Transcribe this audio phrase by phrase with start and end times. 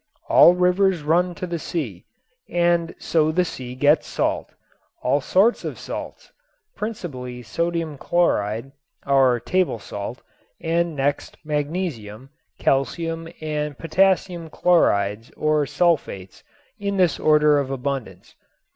[0.29, 2.05] "All rivers run to the sea"
[2.49, 4.51] and so the sea gets salt,
[5.03, 6.31] all sorts of salts,
[6.75, 8.71] principally sodium chloride
[9.05, 10.23] (our table salt)
[10.59, 16.41] and next magnesium, calcium and potassium chlorides or sulfates
[16.79, 18.35] in this order of abundance.